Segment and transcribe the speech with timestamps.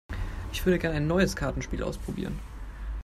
[0.51, 2.39] Ich würde gerne ein neues Kartenspiel ausprobieren.